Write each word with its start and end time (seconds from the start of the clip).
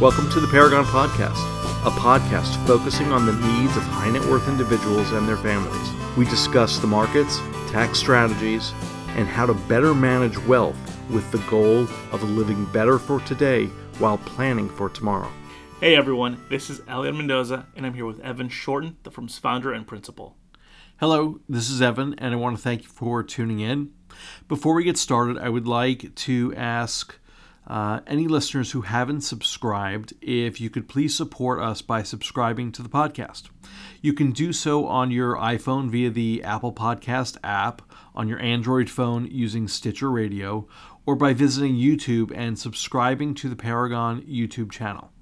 Welcome 0.00 0.30
to 0.30 0.40
the 0.40 0.48
Paragon 0.48 0.86
Podcast, 0.86 1.44
a 1.86 1.90
podcast 1.90 2.56
focusing 2.66 3.12
on 3.12 3.26
the 3.26 3.34
needs 3.34 3.76
of 3.76 3.82
high 3.82 4.10
net 4.10 4.24
worth 4.30 4.48
individuals 4.48 5.12
and 5.12 5.28
their 5.28 5.36
families. 5.36 5.90
We 6.16 6.24
discuss 6.24 6.78
the 6.78 6.86
markets, 6.86 7.36
tax 7.70 7.98
strategies, 7.98 8.72
and 9.08 9.28
how 9.28 9.44
to 9.44 9.52
better 9.52 9.92
manage 9.92 10.38
wealth 10.46 10.78
with 11.10 11.30
the 11.30 11.38
goal 11.50 11.82
of 12.12 12.22
living 12.22 12.64
better 12.72 12.98
for 12.98 13.20
today 13.20 13.66
while 13.98 14.16
planning 14.16 14.70
for 14.70 14.88
tomorrow. 14.88 15.30
Hey 15.80 15.96
everyone, 15.96 16.42
this 16.48 16.70
is 16.70 16.80
Elliot 16.88 17.14
Mendoza, 17.14 17.66
and 17.76 17.84
I'm 17.84 17.92
here 17.92 18.06
with 18.06 18.20
Evan 18.20 18.48
Shorten, 18.48 18.96
the 19.02 19.10
firm's 19.10 19.36
founder 19.36 19.70
and 19.70 19.86
principal. 19.86 20.34
Hello, 20.96 21.40
this 21.46 21.68
is 21.68 21.82
Evan, 21.82 22.14
and 22.16 22.32
I 22.32 22.38
want 22.38 22.56
to 22.56 22.62
thank 22.62 22.84
you 22.84 22.88
for 22.88 23.22
tuning 23.22 23.60
in. 23.60 23.92
Before 24.48 24.72
we 24.72 24.84
get 24.84 24.96
started, 24.96 25.36
I 25.36 25.50
would 25.50 25.66
like 25.66 26.14
to 26.14 26.54
ask 26.56 27.18
uh, 27.66 28.00
any 28.06 28.26
listeners 28.26 28.72
who 28.72 28.82
haven't 28.82 29.20
subscribed, 29.20 30.14
if 30.20 30.60
you 30.60 30.70
could 30.70 30.88
please 30.88 31.14
support 31.14 31.60
us 31.60 31.82
by 31.82 32.02
subscribing 32.02 32.72
to 32.72 32.82
the 32.82 32.88
podcast. 32.88 33.50
You 34.00 34.12
can 34.12 34.32
do 34.32 34.52
so 34.52 34.86
on 34.86 35.10
your 35.10 35.36
iPhone 35.36 35.90
via 35.90 36.10
the 36.10 36.42
Apple 36.42 36.72
Podcast 36.72 37.36
app, 37.44 37.82
on 38.14 38.28
your 38.28 38.40
Android 38.40 38.90
phone 38.90 39.28
using 39.30 39.68
Stitcher 39.68 40.10
Radio, 40.10 40.66
or 41.06 41.14
by 41.14 41.32
visiting 41.32 41.74
YouTube 41.74 42.32
and 42.34 42.58
subscribing 42.58 43.34
to 43.34 43.48
the 43.48 43.56
Paragon 43.56 44.22
YouTube 44.22 44.70
channel. 44.70 45.12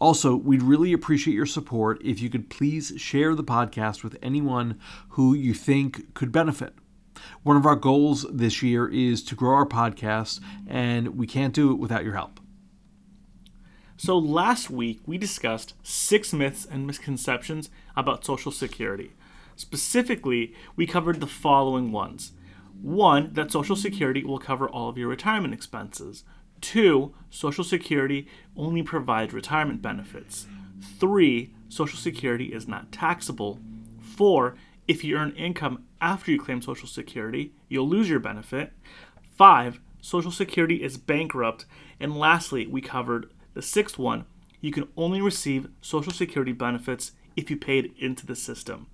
Also, 0.00 0.36
we'd 0.36 0.62
really 0.62 0.92
appreciate 0.92 1.34
your 1.34 1.46
support 1.46 2.00
if 2.04 2.20
you 2.20 2.28
could 2.28 2.50
please 2.50 2.92
share 2.96 3.34
the 3.34 3.44
podcast 3.44 4.02
with 4.02 4.16
anyone 4.22 4.78
who 5.10 5.34
you 5.34 5.54
think 5.54 6.12
could 6.14 6.32
benefit. 6.32 6.74
One 7.42 7.56
of 7.56 7.66
our 7.66 7.76
goals 7.76 8.26
this 8.30 8.62
year 8.62 8.88
is 8.88 9.22
to 9.24 9.34
grow 9.34 9.54
our 9.54 9.66
podcast, 9.66 10.40
and 10.66 11.16
we 11.16 11.26
can't 11.26 11.54
do 11.54 11.70
it 11.70 11.78
without 11.78 12.04
your 12.04 12.14
help. 12.14 12.40
So, 13.96 14.18
last 14.18 14.70
week 14.70 15.00
we 15.06 15.18
discussed 15.18 15.74
six 15.82 16.32
myths 16.32 16.66
and 16.66 16.86
misconceptions 16.86 17.70
about 17.96 18.24
Social 18.24 18.50
Security. 18.50 19.12
Specifically, 19.56 20.54
we 20.74 20.86
covered 20.86 21.20
the 21.20 21.26
following 21.26 21.92
ones 21.92 22.32
one, 22.80 23.32
that 23.32 23.50
Social 23.50 23.76
Security 23.76 24.24
will 24.24 24.38
cover 24.38 24.68
all 24.68 24.88
of 24.88 24.98
your 24.98 25.08
retirement 25.08 25.54
expenses. 25.54 26.24
Two, 26.60 27.14
Social 27.30 27.64
Security 27.64 28.26
only 28.56 28.82
provides 28.82 29.32
retirement 29.32 29.80
benefits. 29.80 30.46
Three, 30.98 31.54
Social 31.68 31.98
Security 31.98 32.46
is 32.52 32.68
not 32.68 32.92
taxable. 32.92 33.58
Four, 34.00 34.56
if 34.86 35.04
you 35.04 35.16
earn 35.16 35.32
income 35.32 35.84
after 36.00 36.30
you 36.30 36.40
claim 36.40 36.60
Social 36.60 36.88
Security, 36.88 37.52
you'll 37.68 37.88
lose 37.88 38.08
your 38.08 38.20
benefit. 38.20 38.72
Five, 39.36 39.80
Social 40.00 40.30
Security 40.30 40.82
is 40.82 40.96
bankrupt. 40.96 41.64
And 41.98 42.16
lastly, 42.16 42.66
we 42.66 42.80
covered 42.80 43.30
the 43.54 43.62
sixth 43.62 43.98
one 43.98 44.26
you 44.64 44.72
can 44.72 44.88
only 44.96 45.20
receive 45.20 45.68
Social 45.82 46.10
Security 46.10 46.52
benefits 46.52 47.12
if 47.36 47.50
you 47.50 47.56
paid 47.58 47.92
into 47.98 48.24
the 48.24 48.34
system. 48.34 48.86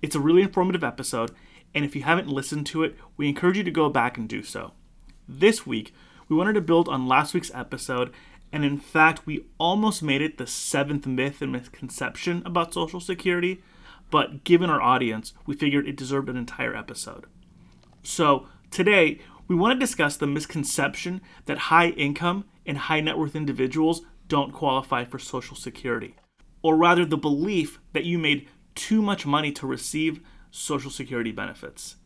It's 0.00 0.16
a 0.16 0.20
really 0.20 0.40
informative 0.40 0.82
episode, 0.82 1.32
and 1.74 1.84
if 1.84 1.94
you 1.94 2.02
haven't 2.02 2.28
listened 2.28 2.64
to 2.68 2.82
it, 2.82 2.96
we 3.18 3.28
encourage 3.28 3.58
you 3.58 3.62
to 3.64 3.70
go 3.70 3.90
back 3.90 4.16
and 4.16 4.26
do 4.26 4.42
so. 4.42 4.72
This 5.28 5.66
week, 5.66 5.92
we 6.30 6.36
wanted 6.36 6.54
to 6.54 6.62
build 6.62 6.88
on 6.88 7.06
last 7.06 7.34
week's 7.34 7.50
episode, 7.52 8.10
and 8.50 8.64
in 8.64 8.78
fact, 8.78 9.26
we 9.26 9.44
almost 9.58 10.02
made 10.02 10.22
it 10.22 10.38
the 10.38 10.46
seventh 10.46 11.06
myth 11.06 11.42
and 11.42 11.52
misconception 11.52 12.42
about 12.46 12.72
Social 12.72 12.98
Security 12.98 13.62
but 14.12 14.44
given 14.44 14.68
our 14.68 14.82
audience, 14.82 15.32
we 15.46 15.56
figured 15.56 15.88
it 15.88 15.96
deserved 15.96 16.28
an 16.28 16.36
entire 16.36 16.76
episode. 16.76 17.24
So, 18.02 18.46
today, 18.70 19.20
we 19.48 19.56
want 19.56 19.74
to 19.74 19.84
discuss 19.84 20.18
the 20.18 20.26
misconception 20.26 21.22
that 21.46 21.56
high 21.72 21.88
income 21.88 22.44
and 22.66 22.76
high 22.76 23.00
net 23.00 23.16
worth 23.16 23.34
individuals 23.34 24.02
don't 24.28 24.52
qualify 24.52 25.06
for 25.06 25.18
Social 25.18 25.56
Security, 25.56 26.14
or 26.60 26.76
rather, 26.76 27.06
the 27.06 27.16
belief 27.16 27.80
that 27.94 28.04
you 28.04 28.18
made 28.18 28.46
too 28.74 29.00
much 29.00 29.24
money 29.24 29.50
to 29.52 29.66
receive 29.66 30.20
Social 30.50 30.90
Security 30.90 31.32
benefits. 31.32 31.96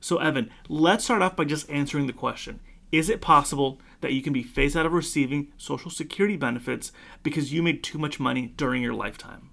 So, 0.00 0.16
Evan, 0.16 0.48
let's 0.66 1.04
start 1.04 1.20
off 1.20 1.36
by 1.36 1.44
just 1.44 1.68
answering 1.68 2.06
the 2.06 2.14
question 2.14 2.60
Is 2.90 3.10
it 3.10 3.20
possible 3.20 3.82
that 4.00 4.14
you 4.14 4.22
can 4.22 4.32
be 4.32 4.42
phased 4.42 4.78
out 4.78 4.86
of 4.86 4.94
receiving 4.94 5.52
Social 5.58 5.90
Security 5.90 6.38
benefits 6.38 6.90
because 7.22 7.52
you 7.52 7.62
made 7.62 7.82
too 7.82 7.98
much 7.98 8.18
money 8.18 8.54
during 8.56 8.80
your 8.80 8.94
lifetime? 8.94 9.50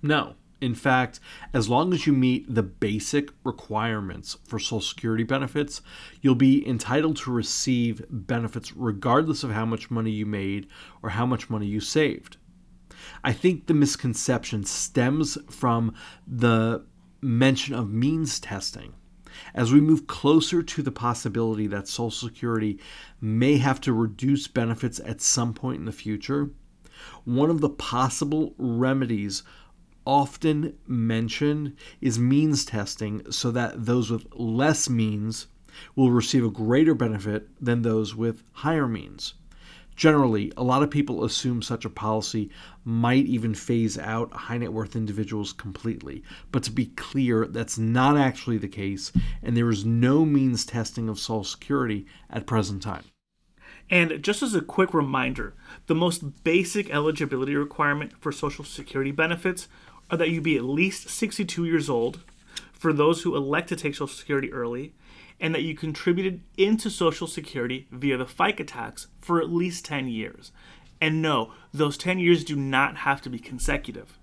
No. 0.00 0.36
In 0.60 0.74
fact, 0.74 1.20
as 1.54 1.68
long 1.68 1.92
as 1.94 2.06
you 2.06 2.12
meet 2.12 2.52
the 2.52 2.64
basic 2.64 3.30
requirements 3.44 4.36
for 4.44 4.58
Social 4.58 4.80
Security 4.80 5.22
benefits, 5.22 5.82
you'll 6.20 6.34
be 6.34 6.66
entitled 6.66 7.16
to 7.18 7.30
receive 7.30 8.04
benefits 8.10 8.74
regardless 8.74 9.44
of 9.44 9.52
how 9.52 9.64
much 9.64 9.90
money 9.90 10.10
you 10.10 10.26
made 10.26 10.66
or 11.02 11.10
how 11.10 11.26
much 11.26 11.48
money 11.48 11.66
you 11.66 11.80
saved. 11.80 12.38
I 13.22 13.32
think 13.32 13.66
the 13.66 13.74
misconception 13.74 14.64
stems 14.64 15.38
from 15.48 15.94
the 16.26 16.84
mention 17.20 17.74
of 17.74 17.90
means 17.90 18.40
testing. 18.40 18.94
As 19.54 19.72
we 19.72 19.80
move 19.80 20.08
closer 20.08 20.62
to 20.62 20.82
the 20.82 20.90
possibility 20.90 21.68
that 21.68 21.86
Social 21.86 22.10
Security 22.10 22.80
may 23.20 23.58
have 23.58 23.80
to 23.82 23.92
reduce 23.92 24.48
benefits 24.48 25.00
at 25.04 25.20
some 25.20 25.54
point 25.54 25.78
in 25.78 25.84
the 25.84 25.92
future, 25.92 26.50
one 27.24 27.50
of 27.50 27.60
the 27.60 27.70
possible 27.70 28.54
remedies 28.58 29.44
often 30.08 30.74
mentioned 30.86 31.76
is 32.00 32.18
means 32.18 32.64
testing 32.64 33.30
so 33.30 33.50
that 33.50 33.84
those 33.84 34.10
with 34.10 34.26
less 34.34 34.88
means 34.88 35.48
will 35.94 36.10
receive 36.10 36.42
a 36.42 36.50
greater 36.50 36.94
benefit 36.94 37.46
than 37.62 37.82
those 37.82 38.16
with 38.16 38.42
higher 38.52 38.88
means. 38.88 39.34
Generally, 39.96 40.50
a 40.56 40.62
lot 40.62 40.82
of 40.82 40.90
people 40.90 41.24
assume 41.24 41.60
such 41.60 41.84
a 41.84 41.90
policy 41.90 42.48
might 42.84 43.26
even 43.26 43.52
phase 43.52 43.98
out 43.98 44.32
high 44.32 44.56
net 44.56 44.72
worth 44.72 44.96
individuals 44.96 45.52
completely. 45.52 46.22
But 46.52 46.62
to 46.62 46.70
be 46.70 46.86
clear, 46.86 47.46
that's 47.46 47.76
not 47.76 48.16
actually 48.16 48.58
the 48.58 48.68
case, 48.68 49.12
and 49.42 49.56
there 49.56 49.68
is 49.68 49.84
no 49.84 50.24
means 50.24 50.64
testing 50.64 51.10
of 51.10 51.18
Social 51.18 51.44
Security 51.44 52.06
at 52.30 52.46
present 52.46 52.82
time. 52.82 53.04
And 53.90 54.22
just 54.22 54.42
as 54.42 54.54
a 54.54 54.60
quick 54.60 54.92
reminder, 54.92 55.54
the 55.86 55.94
most 55.94 56.44
basic 56.44 56.90
eligibility 56.90 57.56
requirement 57.56 58.12
for 58.20 58.32
Social 58.32 58.64
Security 58.64 59.10
benefits 59.10 59.66
are 60.10 60.16
that 60.16 60.30
you 60.30 60.40
be 60.40 60.56
at 60.56 60.64
least 60.64 61.08
62 61.08 61.64
years 61.64 61.90
old 61.90 62.20
for 62.72 62.92
those 62.92 63.22
who 63.22 63.36
elect 63.36 63.68
to 63.68 63.76
take 63.76 63.94
Social 63.94 64.06
Security 64.06 64.52
early, 64.52 64.94
and 65.40 65.54
that 65.54 65.62
you 65.62 65.74
contributed 65.74 66.40
into 66.56 66.90
Social 66.90 67.26
Security 67.26 67.86
via 67.90 68.16
the 68.16 68.24
FICA 68.24 68.66
tax 68.66 69.08
for 69.20 69.40
at 69.40 69.50
least 69.50 69.84
10 69.84 70.08
years. 70.08 70.52
And 71.00 71.22
no, 71.22 71.52
those 71.72 71.96
10 71.96 72.18
years 72.18 72.44
do 72.44 72.56
not 72.56 72.98
have 72.98 73.20
to 73.22 73.30
be 73.30 73.38
consecutive. 73.38 74.18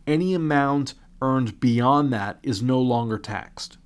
Any 0.06 0.34
amount 0.34 0.94
earned 1.20 1.60
beyond 1.60 2.12
that 2.12 2.38
is 2.42 2.62
no 2.62 2.80
longer 2.80 3.18
taxed 3.18 3.78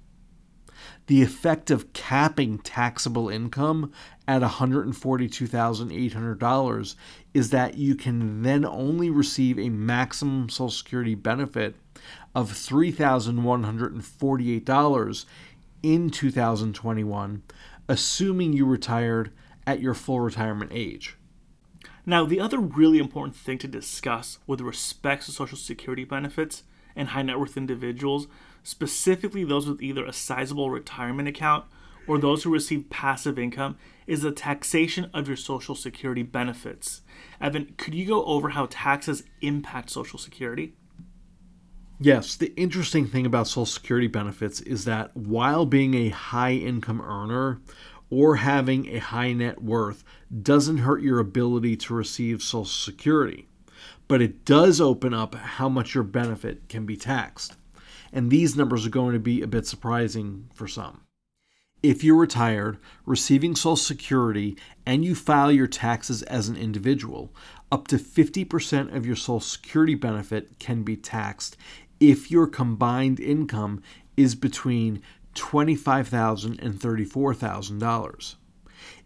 the 1.06 1.22
effect 1.22 1.70
of 1.70 1.92
capping 1.92 2.58
taxable 2.58 3.28
income 3.28 3.92
at 4.26 4.42
$142,800 4.42 6.94
is 7.32 7.50
that 7.50 7.78
you 7.78 7.94
can 7.94 8.42
then 8.42 8.64
only 8.64 9.08
receive 9.10 9.56
a 9.58 9.68
maximum 9.68 10.48
Social 10.48 10.70
Security 10.70 11.14
benefit 11.14 11.76
of 12.34 12.50
$3,148 12.52 15.24
in 15.82 16.10
2021, 16.10 17.42
assuming 17.88 18.52
you 18.52 18.66
retired 18.66 19.30
at 19.66 19.80
your 19.80 19.94
full 19.94 20.20
retirement 20.20 20.70
age. 20.74 21.16
Now, 22.04 22.24
the 22.24 22.40
other 22.40 22.58
really 22.58 22.98
important 22.98 23.36
thing 23.36 23.58
to 23.58 23.68
discuss 23.68 24.38
with 24.46 24.60
respect 24.60 25.26
to 25.26 25.32
Social 25.32 25.58
Security 25.58 26.04
benefits 26.04 26.62
and 26.96 27.08
high 27.08 27.22
net 27.22 27.38
worth 27.38 27.56
individuals, 27.56 28.26
specifically 28.62 29.44
those 29.44 29.69
with 29.69 29.82
either 29.82 30.04
a 30.04 30.12
sizable 30.12 30.70
retirement 30.70 31.28
account 31.28 31.66
or 32.08 32.19
those 32.19 32.43
who 32.43 32.52
receive 32.52 32.88
passive 32.90 33.38
income, 33.38 33.76
is 34.06 34.22
the 34.22 34.32
taxation 34.32 35.10
of 35.12 35.26
your 35.26 35.37
Social 35.37 35.75
Security 35.75 36.22
benefits. 36.22 37.02
Evan, 37.40 37.75
could 37.76 37.94
you 37.94 38.06
go 38.06 38.25
over 38.25 38.50
how 38.50 38.66
taxes 38.70 39.25
impact 39.40 39.90
Social 39.90 40.19
Security? 40.19 40.75
Yes, 41.98 42.37
the 42.37 42.54
interesting 42.56 43.06
thing 43.06 43.25
about 43.26 43.49
Social 43.49 43.66
Security 43.66 44.06
benefits 44.06 44.60
is 44.60 44.84
that 44.84 45.16
while 45.16 45.64
being 45.64 45.94
a 45.94 46.10
high 46.10 46.52
income 46.52 47.00
earner 47.00 47.60
or 48.10 48.37
having 48.37 48.87
a 48.94 48.99
high 48.99 49.32
net 49.32 49.62
worth 49.62 50.04
doesn't 50.42 50.78
hurt 50.78 51.02
your 51.02 51.19
ability 51.19 51.76
to 51.76 51.94
receive 51.94 52.42
Social 52.42 52.66
Security, 52.66 53.49
but 54.08 54.22
it 54.22 54.44
does 54.44 54.80
open 54.80 55.12
up 55.12 55.34
how 55.34 55.68
much 55.68 55.94
your 55.94 56.04
benefit 56.04 56.68
can 56.68 56.86
be 56.86 56.96
taxed. 56.96 57.56
And 58.12 58.30
these 58.30 58.56
numbers 58.56 58.86
are 58.86 58.90
going 58.90 59.14
to 59.14 59.18
be 59.20 59.42
a 59.42 59.46
bit 59.46 59.66
surprising 59.66 60.48
for 60.54 60.68
some. 60.68 61.02
If 61.82 62.02
you're 62.02 62.16
retired, 62.16 62.78
receiving 63.04 63.54
Social 63.54 63.76
Security, 63.76 64.56
and 64.84 65.04
you 65.04 65.14
file 65.14 65.52
your 65.52 65.66
taxes 65.66 66.22
as 66.24 66.48
an 66.48 66.56
individual, 66.56 67.34
up 67.70 67.86
to 67.88 67.96
50% 67.96 68.94
of 68.94 69.06
your 69.06 69.16
Social 69.16 69.40
Security 69.40 69.94
benefit 69.94 70.58
can 70.58 70.82
be 70.82 70.96
taxed 70.96 71.56
if 72.00 72.30
your 72.30 72.46
combined 72.46 73.20
income 73.20 73.82
is 74.16 74.34
between 74.34 75.02
$25,000 75.34 76.58
and 76.60 76.80
$34,000. 76.80 78.34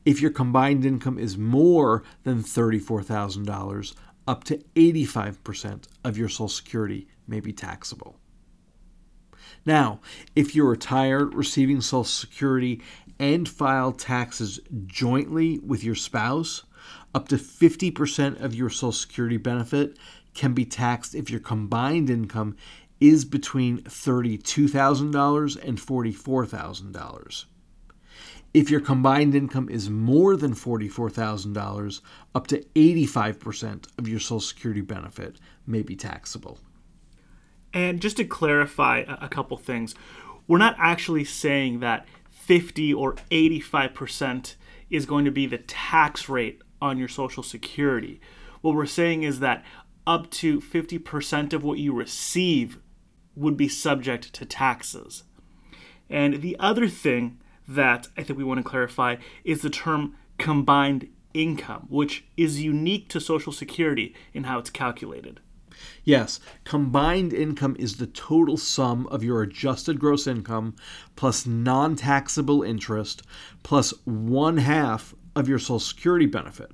If 0.04 0.22
your 0.22 0.30
combined 0.30 0.86
income 0.86 1.18
is 1.18 1.36
more 1.36 2.02
than 2.22 2.42
$34,000, 2.42 3.94
up 4.26 4.44
to 4.44 4.58
85% 4.74 5.84
of 6.04 6.16
your 6.16 6.28
Social 6.28 6.48
Security 6.48 7.08
may 7.26 7.40
be 7.40 7.52
taxable. 7.52 8.16
Now, 9.66 10.00
if 10.34 10.54
you're 10.54 10.70
retired, 10.70 11.34
receiving 11.34 11.80
Social 11.80 12.04
Security, 12.04 12.82
and 13.18 13.48
file 13.48 13.92
taxes 13.92 14.60
jointly 14.86 15.58
with 15.58 15.84
your 15.84 15.94
spouse, 15.94 16.64
up 17.14 17.28
to 17.28 17.36
50% 17.36 18.40
of 18.40 18.54
your 18.54 18.70
Social 18.70 18.92
Security 18.92 19.36
benefit 19.36 19.98
can 20.34 20.54
be 20.54 20.64
taxed 20.64 21.14
if 21.14 21.28
your 21.28 21.40
combined 21.40 22.08
income 22.08 22.56
is 23.00 23.24
between 23.24 23.82
$32,000 23.82 25.64
and 25.64 25.78
$44,000. 25.78 27.44
If 28.52 28.68
your 28.68 28.80
combined 28.80 29.34
income 29.36 29.68
is 29.68 29.88
more 29.88 30.36
than 30.36 30.54
$44,000, 30.54 32.00
up 32.34 32.46
to 32.48 32.64
85% 32.74 33.86
of 33.96 34.08
your 34.08 34.18
Social 34.18 34.40
Security 34.40 34.80
benefit 34.80 35.36
may 35.66 35.82
be 35.82 35.94
taxable. 35.94 36.58
And 37.72 38.00
just 38.00 38.16
to 38.16 38.24
clarify 38.24 39.04
a 39.06 39.28
couple 39.28 39.56
things, 39.56 39.94
we're 40.48 40.58
not 40.58 40.74
actually 40.78 41.22
saying 41.24 41.78
that 41.80 42.06
50 42.30 42.92
or 42.92 43.14
85% 43.30 44.56
is 44.90 45.06
going 45.06 45.24
to 45.24 45.30
be 45.30 45.46
the 45.46 45.58
tax 45.58 46.28
rate 46.28 46.60
on 46.82 46.98
your 46.98 47.06
Social 47.06 47.44
Security. 47.44 48.20
What 48.62 48.74
we're 48.74 48.86
saying 48.86 49.22
is 49.22 49.38
that 49.38 49.64
up 50.08 50.28
to 50.32 50.60
50% 50.60 51.52
of 51.52 51.62
what 51.62 51.78
you 51.78 51.92
receive 51.92 52.80
would 53.36 53.56
be 53.56 53.68
subject 53.68 54.32
to 54.32 54.44
taxes. 54.44 55.22
And 56.08 56.42
the 56.42 56.56
other 56.58 56.88
thing 56.88 57.38
that 57.70 58.08
I 58.16 58.22
think 58.22 58.38
we 58.38 58.44
want 58.44 58.58
to 58.58 58.68
clarify 58.68 59.16
is 59.44 59.62
the 59.62 59.70
term 59.70 60.16
combined 60.38 61.08
income, 61.32 61.86
which 61.88 62.24
is 62.36 62.62
unique 62.62 63.08
to 63.10 63.20
Social 63.20 63.52
Security 63.52 64.14
in 64.34 64.44
how 64.44 64.58
it's 64.58 64.70
calculated. 64.70 65.40
Yes, 66.04 66.40
combined 66.64 67.32
income 67.32 67.76
is 67.78 67.96
the 67.96 68.06
total 68.06 68.56
sum 68.56 69.06
of 69.06 69.22
your 69.22 69.42
adjusted 69.42 69.98
gross 69.98 70.26
income 70.26 70.74
plus 71.16 71.46
non 71.46 71.96
taxable 71.96 72.62
interest 72.62 73.22
plus 73.62 73.94
one 74.04 74.58
half 74.58 75.14
of 75.36 75.48
your 75.48 75.58
Social 75.58 75.80
Security 75.80 76.26
benefit. 76.26 76.72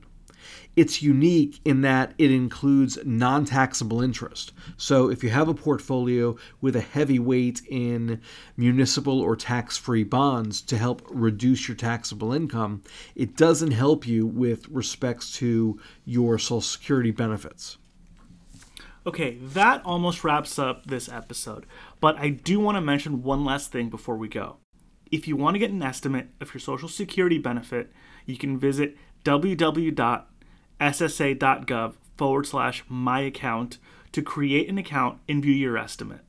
It's 0.77 1.03
unique 1.03 1.59
in 1.65 1.81
that 1.81 2.13
it 2.19 2.31
includes 2.31 2.99
non 3.03 3.47
taxable 3.47 4.03
interest. 4.03 4.53
So, 4.77 5.11
if 5.11 5.25
you 5.25 5.31
have 5.31 5.49
a 5.49 5.55
portfolio 5.55 6.37
with 6.61 6.77
a 6.77 6.83
heavy 6.83 7.19
weight 7.19 7.63
in 7.67 8.21
municipal 8.59 9.21
or 9.21 9.37
tax 9.37 9.79
free 9.79 10.05
bonds 10.05 10.61
to 10.63 10.77
help 10.77 11.01
reduce 11.09 11.67
your 11.67 11.79
taxable 11.79 12.35
income, 12.35 12.83
it 13.15 13.39
doesn't 13.39 13.71
help 13.71 14.07
you 14.07 14.27
with 14.27 14.69
respects 14.69 15.33
to 15.39 15.81
your 16.05 16.39
Social 16.39 16.61
Security 16.61 17.11
benefits. 17.11 17.79
Okay, 19.07 19.39
that 19.41 19.83
almost 19.83 20.25
wraps 20.25 20.59
up 20.59 20.85
this 20.85 21.09
episode, 21.09 21.65
but 22.01 22.19
I 22.19 22.29
do 22.29 22.61
want 22.61 22.77
to 22.77 22.83
mention 22.83 23.23
one 23.23 23.47
last 23.47 23.73
thing 23.73 23.89
before 23.89 24.17
we 24.17 24.29
go. 24.29 24.59
If 25.11 25.27
you 25.27 25.37
want 25.37 25.55
to 25.55 25.59
get 25.59 25.71
an 25.71 25.83
estimate 25.83 26.29
of 26.41 26.53
your 26.53 26.61
Social 26.61 26.89
Security 26.89 27.39
benefit, 27.39 27.93
you 28.27 28.37
can 28.37 28.59
visit 28.59 28.97
www 29.25 30.25
ssa.gov 30.81 31.95
forward 32.17 32.47
slash 32.47 32.85
my 32.89 33.21
account 33.21 33.79
to 34.13 34.23
create 34.23 34.69
an 34.69 34.79
account 34.79 35.19
and 35.29 35.43
view 35.43 35.53
your 35.53 35.77
estimate. 35.77 36.21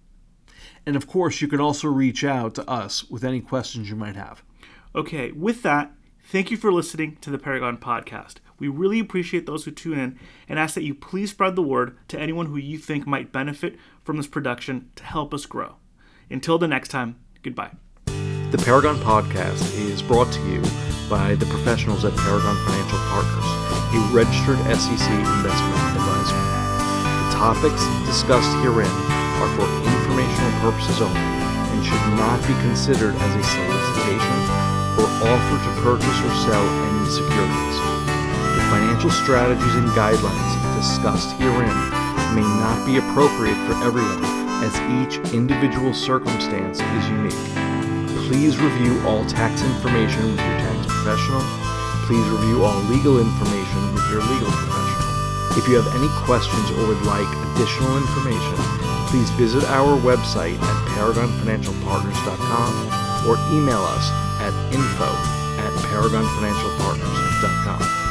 And 0.86 0.96
of 0.96 1.08
course, 1.08 1.42
you 1.42 1.48
can 1.48 1.60
also 1.60 1.88
reach 1.88 2.24
out 2.24 2.56
to 2.56 2.70
us 2.70 3.10
with 3.10 3.24
any 3.24 3.42
questions 3.42 3.90
you 3.90 3.96
might 3.96 4.16
have. 4.16 4.44
Okay, 4.96 5.32
with 5.32 5.62
that, 5.64 5.92
thank 6.24 6.50
you 6.50 6.58
for 6.58 6.72
listening 6.72 7.18
to 7.22 7.30
the 7.30 7.38
Paragon 7.38 7.78
Podcast. 7.78 8.36
We 8.60 8.68
really 8.68 9.00
appreciate 9.00 9.46
those 9.46 9.66
who 9.66 9.72
tune 9.72 10.00
in 10.00 10.20
and 10.50 10.58
ask 10.58 10.76
that 10.76 10.84
you 10.84 10.96
please 10.96 11.32
spread 11.32 11.56
the 11.56 11.62
word 11.62 11.98
to 12.08 12.20
anyone 12.20 12.48
who 12.48 12.58
you 12.58 12.78
think 12.78 13.06
might 13.06 13.32
benefit 13.32 13.78
from 14.04 14.18
this 14.18 14.28
production 14.28 14.90
to 14.96 15.04
help 15.04 15.34
us 15.34 15.46
grow. 15.46 15.76
Until 16.30 16.58
the 16.58 16.68
next 16.68 16.90
time, 16.90 17.18
goodbye. 17.44 17.72
The 18.48 18.64
Paragon 18.64 18.96
Podcast 19.04 19.60
is 19.76 20.00
brought 20.00 20.32
to 20.32 20.40
you 20.48 20.64
by 21.12 21.36
the 21.36 21.44
professionals 21.52 22.08
at 22.08 22.16
Paragon 22.16 22.56
Financial 22.64 22.96
Partners, 23.12 23.44
a 23.92 24.00
registered 24.16 24.56
SEC 24.72 25.04
investment 25.04 25.76
advisor. 25.92 26.40
The 27.28 27.28
topics 27.36 27.84
discussed 28.08 28.48
herein 28.64 28.88
are 28.88 29.52
for 29.60 29.68
informational 29.68 30.54
purposes 30.64 31.04
only 31.04 31.20
and 31.20 31.84
should 31.84 32.08
not 32.16 32.40
be 32.48 32.56
considered 32.64 33.20
as 33.20 33.32
a 33.36 33.44
solicitation 33.44 34.40
or 34.96 35.12
offer 35.28 35.58
to 35.68 35.72
purchase 35.84 36.20
or 36.24 36.32
sell 36.48 36.64
any 36.64 37.04
securities. 37.12 37.78
The 38.56 38.64
financial 38.72 39.12
strategies 39.12 39.76
and 39.76 39.92
guidelines 39.92 40.56
discussed 40.80 41.36
herein 41.36 41.76
may 42.32 42.48
not 42.64 42.80
be 42.88 42.96
appropriate 42.96 43.60
for 43.68 43.76
everyone 43.84 44.24
as 44.64 44.72
each 45.04 45.20
individual 45.36 45.92
circumstance 45.94 46.80
is 46.80 47.10
unique. 47.12 47.67
Please 48.28 48.60
review 48.60 49.00
all 49.08 49.24
tax 49.26 49.64
information 49.64 50.36
with 50.36 50.44
your 50.44 50.60
tax 50.60 50.84
professional. 50.86 51.40
Please 52.12 52.28
review 52.28 52.66
all 52.66 52.76
legal 52.92 53.22
information 53.24 53.96
with 53.96 54.04
your 54.12 54.20
legal 54.20 54.52
professional. 54.52 55.56
If 55.58 55.66
you 55.70 55.76
have 55.80 55.88
any 55.96 56.10
questions 56.28 56.70
or 56.76 56.88
would 56.88 57.02
like 57.04 57.26
additional 57.56 57.96
information, 57.96 58.56
please 59.08 59.30
visit 59.40 59.64
our 59.72 59.96
website 60.04 60.60
at 60.60 60.78
paragonfinancialpartners.com 60.92 63.32
or 63.32 63.40
email 63.56 63.80
us 63.80 64.12
at 64.44 64.52
info 64.76 65.08
at 65.64 65.72
paragonfinancialpartners.com. 65.88 68.07